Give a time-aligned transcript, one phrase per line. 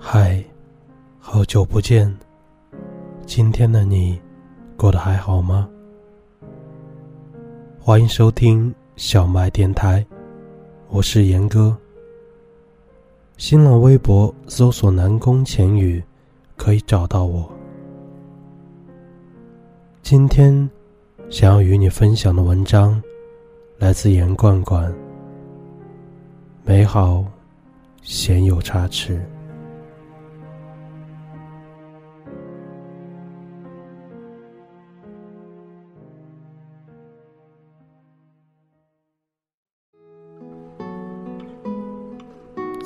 [0.00, 0.42] 嗨，
[1.18, 2.16] 好久不见。
[3.26, 4.18] 今天的你
[4.76, 5.68] 过得还好吗？
[7.80, 10.06] 欢迎收听小麦电台，
[10.88, 11.76] 我是严哥。
[13.36, 16.02] 新浪微博搜索“南宫浅语”，
[16.56, 17.50] 可以找到我。
[20.00, 20.70] 今天
[21.28, 23.02] 想要与你分享的文章，
[23.78, 24.94] 来自严罐罐。
[26.64, 27.24] 美好，
[28.00, 29.20] 鲜有差池。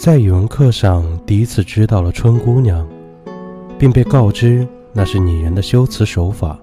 [0.00, 2.88] 在语文课上，第一次知道了“春姑娘”，
[3.78, 6.58] 并被告知那是拟人的修辞手法。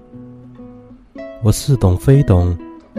[1.44, 2.58] 我似懂非懂，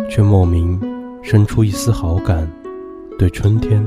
[0.10, 0.80] 却莫名
[1.22, 2.50] 生出一丝好感，
[3.18, 3.86] 对春天。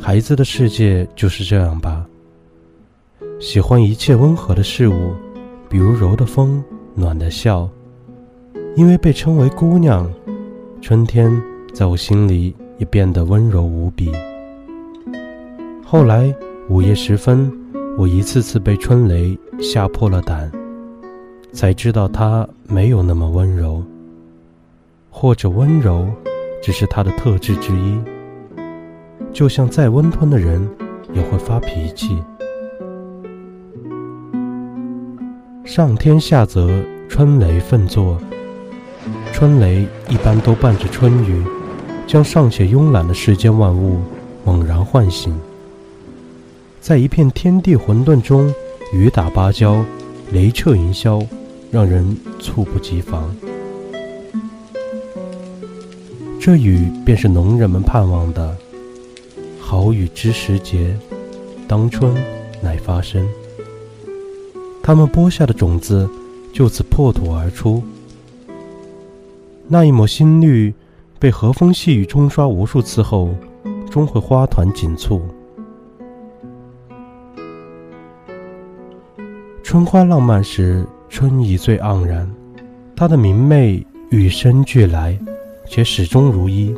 [0.00, 2.04] 孩子的世界就是这样吧，
[3.38, 5.12] 喜欢一切温和的事物，
[5.68, 6.60] 比如柔的风、
[6.92, 7.70] 暖的笑。
[8.74, 10.12] 因为被称为姑娘，
[10.82, 11.30] 春天
[11.72, 12.52] 在我心里。
[12.78, 14.10] 也变得温柔无比。
[15.84, 16.34] 后来
[16.68, 17.50] 午夜时分，
[17.96, 20.50] 我一次次被春雷吓破了胆，
[21.52, 23.82] 才知道他没有那么温柔，
[25.10, 26.08] 或者温柔
[26.62, 27.98] 只是他的特质之一。
[29.32, 30.66] 就像再温吞的人
[31.12, 32.22] 也会发脾气。
[35.64, 36.70] 上天下泽
[37.08, 38.18] 春雷奋作，
[39.32, 41.44] 春雷一般都伴着春雨。
[42.08, 44.00] 将尚且慵懒的世间万物
[44.42, 45.38] 猛然唤醒，
[46.80, 48.50] 在一片天地混沌中，
[48.94, 49.84] 雨打芭蕉，
[50.32, 51.24] 雷掣云霄，
[51.70, 53.30] 让人猝不及防。
[56.40, 58.56] 这雨便是农人们盼望的
[59.60, 60.96] 好雨之时节，
[61.68, 62.14] 当春
[62.62, 63.28] 乃发生。
[64.82, 66.08] 他们播下的种子
[66.54, 67.82] 就此破土而出，
[69.66, 70.72] 那一抹新绿。
[71.18, 73.30] 被和风细雨冲刷无数次后，
[73.90, 75.20] 终会花团锦簇。
[79.62, 82.30] 春花浪漫时，春意最盎然。
[82.94, 85.18] 它的明媚与生俱来，
[85.66, 86.74] 且始终如一。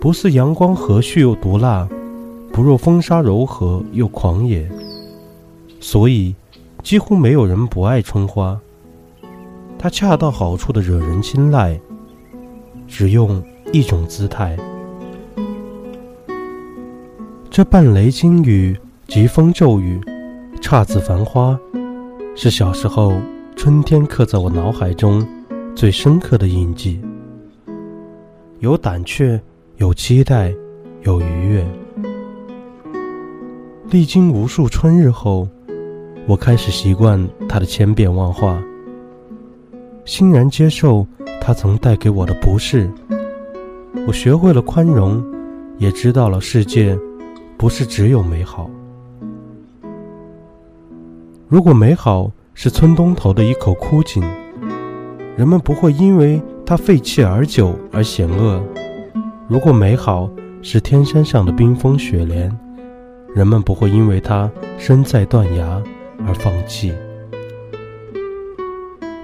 [0.00, 1.88] 不似阳光和煦又毒辣，
[2.52, 4.68] 不若风沙柔和又狂野。
[5.80, 6.34] 所以，
[6.82, 8.58] 几乎没有人不爱春花。
[9.78, 11.78] 它恰到好处的惹人青睐。
[12.88, 13.42] 只用
[13.72, 14.56] 一种姿态，
[17.50, 20.00] 这半雷惊雨、疾风骤雨、
[20.60, 21.58] 姹紫繁花，
[22.34, 23.12] 是小时候
[23.56, 25.26] 春天刻在我脑海中
[25.74, 27.00] 最深刻的印记。
[28.60, 29.40] 有胆怯，
[29.76, 30.54] 有期待，
[31.02, 31.66] 有愉悦。
[33.90, 35.48] 历经无数春日后，
[36.26, 38.62] 我开始习惯它的千变万化，
[40.04, 41.06] 欣然接受。
[41.46, 42.90] 他曾带给我的不是，
[44.04, 45.24] 我学会了宽容，
[45.78, 46.98] 也知道了世界
[47.56, 48.68] 不是只有美好。
[51.46, 54.24] 如果美好是村东头的一口枯井，
[55.36, 58.60] 人们不会因为它废弃而久而险恶；
[59.46, 60.28] 如果美好
[60.62, 62.50] 是天山上的冰封雪莲，
[63.36, 65.80] 人们不会因为它身在断崖
[66.26, 66.92] 而放弃。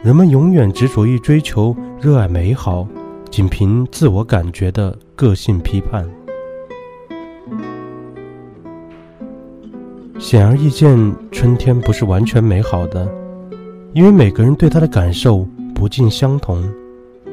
[0.02, 2.84] 人们永远执着于追求、热爱美好，
[3.30, 6.04] 仅凭自我感觉的个性批判。
[10.18, 13.08] 显而易见，春天不是完全美好的，
[13.92, 16.68] 因为每个人对它的感受不尽相同，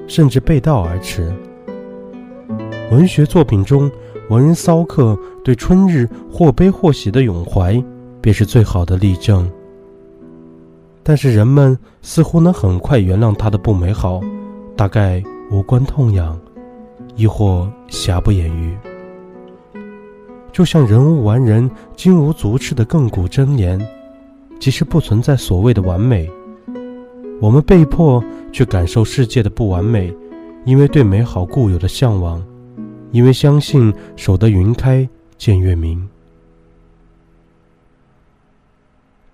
[0.05, 1.33] 甚至背道而驰。
[2.91, 3.89] 文学作品中，
[4.29, 7.83] 文人骚客对春日或悲或喜的咏怀，
[8.21, 9.49] 便是最好的例证。
[11.09, 14.21] 但是人们似乎能很快原谅他的不美好，
[14.75, 16.39] 大概无关痛痒，
[17.15, 18.77] 亦或瑕不掩瑜。
[20.51, 23.83] 就像人无完人，金无足赤的亘古真言，
[24.59, 26.29] 其实不存在所谓的完美。
[27.41, 30.15] 我们被迫去感受世界的不完美，
[30.63, 32.39] 因为对美好固有的向往，
[33.09, 35.09] 因为相信守得云开
[35.39, 36.07] 见月明。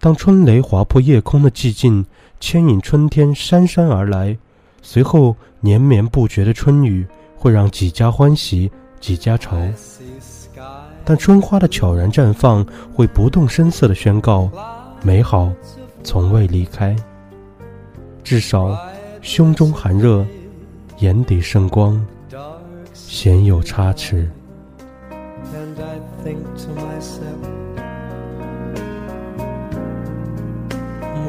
[0.05, 2.05] 当春雷划破夜空的寂静，
[2.39, 4.37] 牵引春天姗姗而来，
[4.83, 7.03] 随后连绵不绝的春雨
[7.35, 8.69] 会让几家欢喜
[8.99, 9.57] 几家愁。
[11.03, 12.63] 但春花的悄然绽放，
[12.93, 14.47] 会不动声色地宣告：
[15.01, 15.51] 美好
[16.03, 16.95] 从未离开。
[18.23, 18.77] 至少，
[19.23, 20.23] 胸中寒热，
[20.99, 21.99] 眼底圣光，
[22.93, 24.29] 鲜有差池。
[25.51, 27.74] and I think to myself,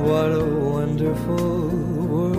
[0.07, 1.69] what a wonderful
[2.11, 2.37] world.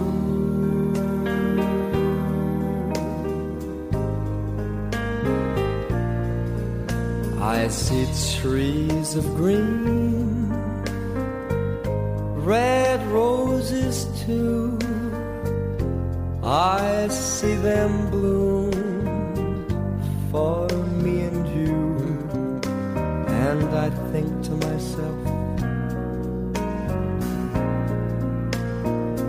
[7.41, 8.05] I see
[8.39, 10.49] trees of green,
[12.53, 14.79] red roses too.
[16.43, 18.46] I see them bloom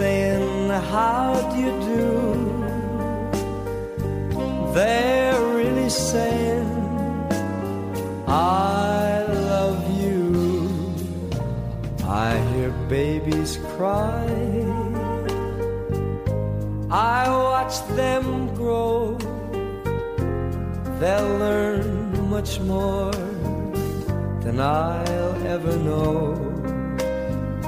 [0.00, 2.06] saying, How do you do?
[4.72, 6.68] They're really saying,
[8.26, 10.22] I love you.
[12.24, 14.24] I hear babies cry.
[16.90, 17.20] I
[17.50, 18.24] watch them
[18.54, 19.18] grow.
[21.00, 23.12] They'll learn much more
[24.44, 26.49] than I'll ever know.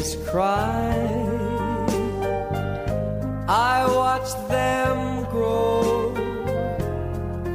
[0.00, 0.94] babies cry.
[3.48, 6.12] I watch them grow.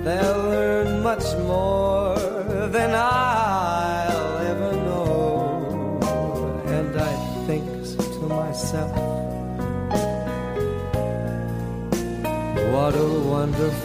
[0.04, 2.18] They'll learn much more
[2.68, 6.00] than I'll ever know.
[6.68, 7.14] And I
[7.48, 7.66] think
[8.16, 8.96] to myself,
[12.74, 13.85] what a wonderful